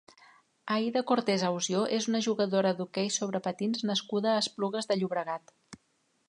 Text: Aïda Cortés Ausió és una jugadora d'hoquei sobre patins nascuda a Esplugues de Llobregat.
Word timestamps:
Aïda 0.75 1.01
Cortés 1.11 1.43
Ausió 1.49 1.83
és 1.97 2.07
una 2.11 2.21
jugadora 2.27 2.71
d'hoquei 2.79 3.13
sobre 3.19 3.43
patins 3.49 3.85
nascuda 3.91 4.33
a 4.33 4.41
Esplugues 4.47 4.91
de 4.93 4.99
Llobregat. 5.01 5.55